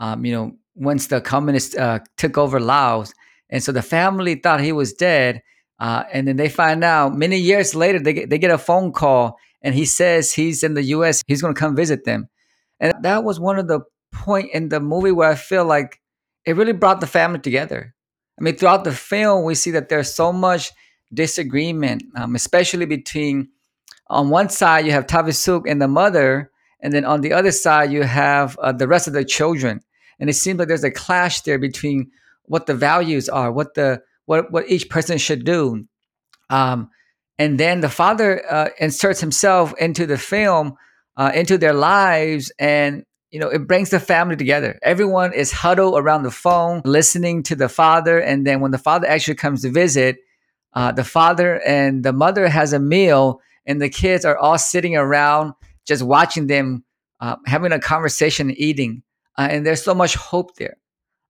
[0.00, 3.12] um, you know, once the communists uh, took over Laos,
[3.50, 5.42] and so the family thought he was dead,
[5.78, 8.90] uh, and then they find out many years later they get, they get a phone
[8.90, 11.22] call, and he says he's in the U.S.
[11.28, 12.28] He's going to come visit them,
[12.80, 13.80] and that was one of the
[14.12, 16.00] point in the movie where I feel like
[16.44, 17.94] it really brought the family together.
[18.40, 20.72] I mean, throughout the film, we see that there's so much
[21.12, 23.48] disagreement, um, especially between
[24.08, 27.92] on one side you have Thavisouk and the mother, and then on the other side
[27.92, 29.80] you have uh, the rest of the children.
[30.18, 32.10] And it seems like there's a clash there between
[32.44, 35.86] what the values are, what the what what each person should do.
[36.50, 36.90] Um,
[37.38, 40.74] and then the father uh, inserts himself into the film,
[41.16, 44.78] uh, into their lives, and you know it brings the family together.
[44.82, 49.08] Everyone is huddled around the phone, listening to the father, and then when the father
[49.08, 50.18] actually comes to visit,
[50.74, 54.96] uh, the father and the mother has a meal and the kids are all sitting
[54.96, 55.52] around
[55.86, 56.84] just watching them
[57.20, 59.02] uh, having a conversation and eating.
[59.38, 60.76] Uh, and there's so much hope there.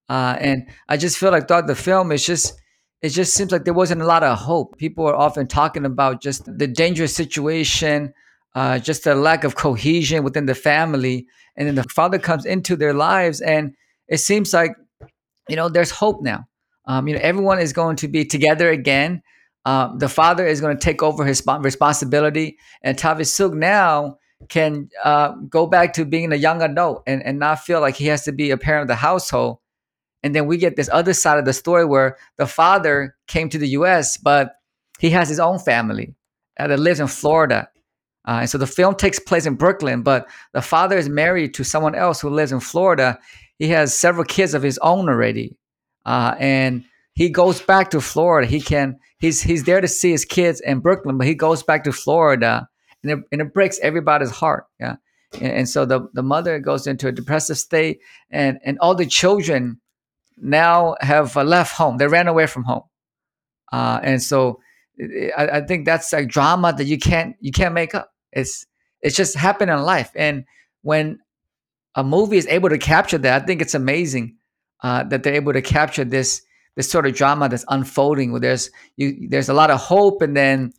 [0.09, 2.61] Uh, and i just feel like throughout the film it's just
[3.01, 4.79] it just seems like there wasn't a lot of hope.
[4.79, 8.13] People are often talking about just the dangerous situation
[8.55, 11.27] uh, just the lack of cohesion within the family.
[11.57, 13.75] And then the father comes into their lives and
[14.09, 14.73] it seems like
[15.49, 16.47] you know there's hope now.
[16.87, 19.23] Um, you know everyone is going to be together again
[19.65, 25.33] um, the father is going to take over his responsibility, and Thavisouk now can uh,
[25.49, 28.33] go back to being a young adult and, and not feel like he has to
[28.33, 29.59] be a parent of the household.
[30.23, 33.59] And then we get this other side of the story where the father came to
[33.59, 34.57] the U.S., but
[34.99, 36.15] he has his own family
[36.59, 37.69] uh, that lives in Florida.
[38.27, 41.65] Uh, and so the film takes place in Brooklyn, but the father is married to
[41.65, 43.19] someone else who lives in Florida.
[43.59, 45.57] He has several kids of his own already.
[46.07, 46.85] Uh, and
[47.15, 48.47] he goes back to Florida.
[48.47, 51.85] He can he's he's there to see his kids in Brooklyn, but he goes back
[51.85, 52.69] to Florida,
[53.03, 54.67] and it, and it breaks everybody's heart.
[54.79, 54.97] Yeah,
[55.41, 58.01] and, and so the the mother goes into a depressive state,
[58.31, 59.81] and and all the children
[60.37, 61.97] now have uh, left home.
[61.97, 62.83] They ran away from home,
[63.73, 64.61] uh, and so
[65.39, 68.13] I, I think that's a drama that you can't you can't make up.
[68.33, 68.67] It's
[69.01, 70.45] it's just happened in life, and
[70.83, 71.21] when
[71.95, 74.37] a movie is able to capture that, I think it's amazing
[74.83, 76.43] uh, that they're able to capture this
[76.77, 78.33] this sort of drama that's unfolding.
[78.33, 80.73] Where there's you there's a lot of hope, and then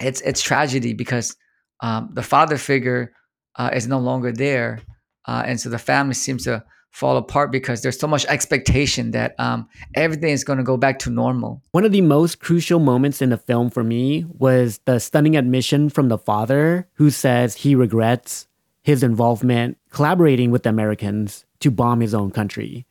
[0.00, 1.36] it's it's tragedy because
[1.80, 3.12] um, the father figure
[3.56, 4.80] uh, is no longer there,
[5.26, 9.34] uh, and so the family seems to fall apart because there's so much expectation that
[9.40, 11.60] um, everything is going to go back to normal.
[11.72, 15.88] One of the most crucial moments in the film for me was the stunning admission
[15.90, 18.46] from the father who says he regrets
[18.84, 22.86] his involvement collaborating with the Americans to bomb his own country.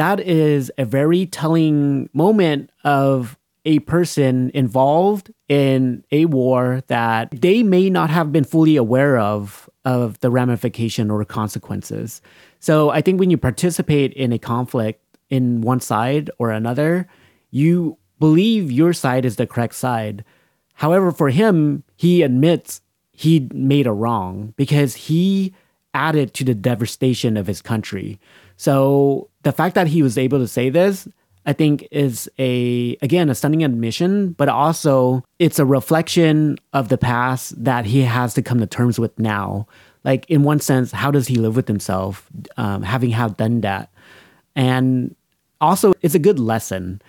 [0.00, 3.36] That is a very telling moment of
[3.66, 9.68] a person involved in a war that they may not have been fully aware of
[9.84, 12.22] of the ramification or consequences.
[12.60, 17.06] So I think when you participate in a conflict in one side or another,
[17.50, 20.24] you believe your side is the correct side.
[20.72, 22.80] However, for him, he admits
[23.12, 25.52] he made a wrong because he
[25.92, 28.18] added to the devastation of his country.
[28.56, 31.08] So the fact that he was able to say this,
[31.46, 36.98] I think is a again a stunning admission, but also it's a reflection of the
[36.98, 39.66] past that he has to come to terms with now
[40.04, 42.26] like in one sense, how does he live with himself,
[42.56, 43.90] um, having had done that?
[44.56, 45.14] And
[45.60, 47.02] also, it's a good lesson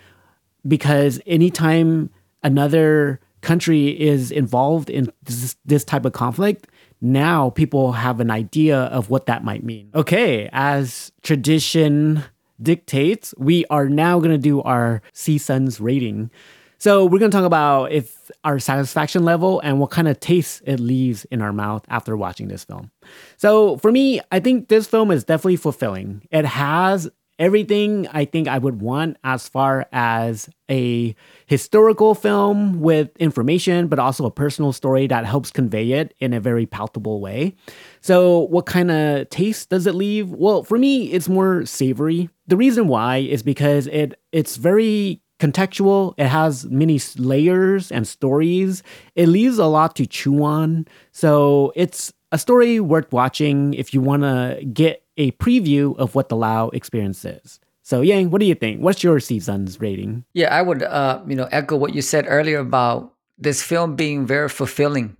[0.66, 2.10] because anytime
[2.42, 6.68] another country is involved in this, this type of conflict,
[7.02, 9.90] now people have an idea of what that might mean.
[9.94, 12.22] Okay, as tradition
[12.62, 16.30] dictates, we are now going to do our See Suns rating.
[16.78, 20.62] So we're going to talk about if our satisfaction level and what kind of taste
[20.64, 22.90] it leaves in our mouth after watching this film.
[23.36, 26.26] So for me, I think this film is definitely fulfilling.
[26.30, 27.08] It has
[27.42, 31.14] everything I think I would want as far as a
[31.46, 36.38] historical film with information, but also a personal story that helps convey it in a
[36.40, 37.56] very palatable way.
[38.00, 40.30] So, what kind of taste does it leave?
[40.30, 42.30] Well, for me, it's more savory.
[42.46, 46.14] The reason why is because it it's very contextual.
[46.18, 48.84] It has many layers and stories.
[49.16, 50.86] It leaves a lot to chew on.
[51.10, 56.28] So it's a story worth watching if you want to get a preview of what
[56.28, 57.60] the Lao experience is.
[57.82, 58.80] So Yang, what do you think?
[58.80, 60.24] What's your See Suns rating?
[60.34, 64.26] Yeah, I would uh, you know echo what you said earlier about this film being
[64.26, 65.16] very fulfilling.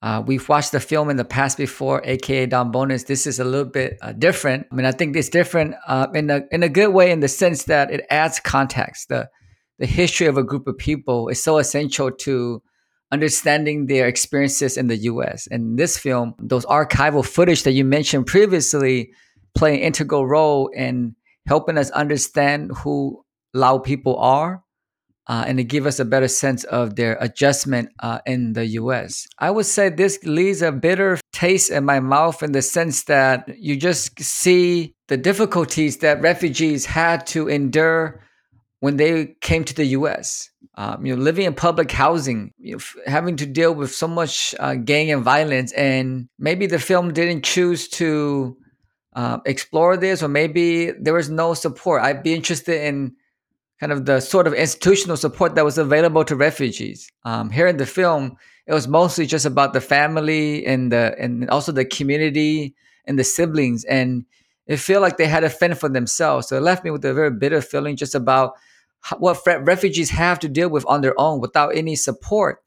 [0.00, 3.04] Uh, we've watched the film in the past before, aka Don Bonus.
[3.04, 4.68] This is a little bit uh, different.
[4.70, 7.28] I mean, I think it's different uh, in a in a good way in the
[7.28, 9.08] sense that it adds context.
[9.08, 9.28] The
[9.78, 12.62] the history of a group of people is so essential to
[13.10, 15.46] understanding their experiences in the US.
[15.50, 19.12] And this film, those archival footage that you mentioned previously
[19.54, 24.62] play an integral role in helping us understand who Lao people are
[25.26, 29.26] uh, and to give us a better sense of their adjustment uh, in the US.
[29.38, 33.48] I would say this leaves a bitter taste in my mouth in the sense that
[33.58, 38.22] you just see the difficulties that refugees had to endure
[38.80, 40.50] when they came to the U.S.
[40.76, 44.06] Um, you know, living in public housing, you know, f- having to deal with so
[44.06, 48.56] much uh, gang and violence, and maybe the film didn't choose to
[49.14, 52.02] uh, explore this, or maybe there was no support.
[52.02, 53.16] I'd be interested in
[53.80, 57.10] kind of the sort of institutional support that was available to refugees.
[57.24, 61.48] Um, here in the film, it was mostly just about the family and the and
[61.50, 62.74] also the community
[63.06, 64.24] and the siblings, and
[64.68, 66.48] it felt like they had to fend for themselves.
[66.48, 68.52] So it left me with a very bitter feeling just about
[69.18, 72.62] what refugees have to deal with on their own without any support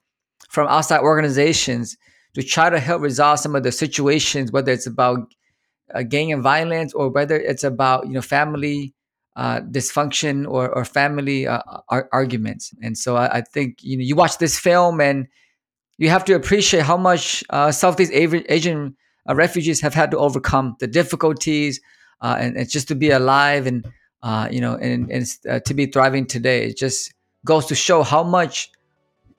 [0.49, 1.97] from outside organizations
[2.34, 5.34] to try to help resolve some of the situations, whether it's about
[5.93, 8.93] uh, gang and violence or whether it's about you know family
[9.36, 12.74] uh, dysfunction or, or family uh, ar- arguments.
[12.82, 15.28] And so I, I, think you know you watch this film and
[15.97, 18.95] you have to appreciate how much uh, Southeast Asian
[19.30, 21.80] refugees have had to overcome the difficulties
[22.22, 23.86] uh, and, and just to be alive and
[24.24, 26.65] uh, you know, and, and uh, to be thriving today.
[26.65, 27.13] It just
[27.45, 28.72] goes to show how much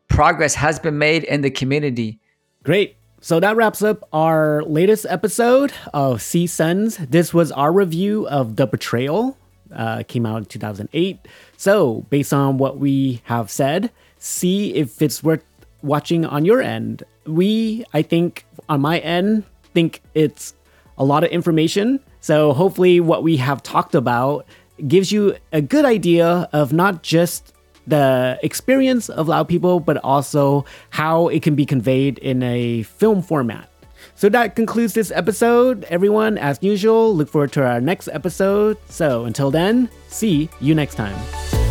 [0.09, 2.19] progress has been made in the community.
[2.63, 2.97] Great.
[3.21, 6.97] So that wraps up our latest episode of See Suns.
[6.97, 9.37] This was our review of The Betrayal.
[9.73, 11.19] Uh, came out in 2008.
[11.57, 15.43] So, based on what we have said, see if it's worth
[15.81, 17.05] watching on your end.
[17.25, 19.45] We, I think, on my end,
[19.75, 20.55] think it's
[20.99, 22.01] a lot of information.
[22.21, 24.47] So, hopefully, what we have talked about
[24.87, 27.53] gives you a good idea of not just
[27.87, 33.23] the experience of Lao people, but also how it can be conveyed in a film
[33.23, 33.69] format.
[34.15, 35.85] So that concludes this episode.
[35.85, 38.77] Everyone, as usual, look forward to our next episode.
[38.89, 41.62] So until then, see you next time.